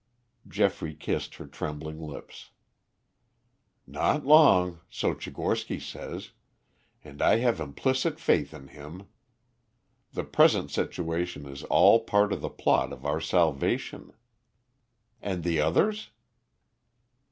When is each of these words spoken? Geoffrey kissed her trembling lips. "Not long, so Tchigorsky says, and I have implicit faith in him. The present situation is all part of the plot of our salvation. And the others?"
Geoffrey 0.47 0.95
kissed 0.95 1.35
her 1.35 1.45
trembling 1.45 1.99
lips. 2.01 2.49
"Not 3.85 4.25
long, 4.25 4.79
so 4.89 5.13
Tchigorsky 5.13 5.79
says, 5.79 6.31
and 7.03 7.21
I 7.21 7.35
have 7.35 7.59
implicit 7.59 8.19
faith 8.19 8.51
in 8.51 8.69
him. 8.69 9.09
The 10.13 10.23
present 10.23 10.71
situation 10.71 11.45
is 11.45 11.61
all 11.65 11.99
part 11.99 12.33
of 12.33 12.41
the 12.41 12.49
plot 12.49 12.91
of 12.91 13.05
our 13.05 13.21
salvation. 13.21 14.11
And 15.21 15.43
the 15.43 15.61
others?" 15.61 16.09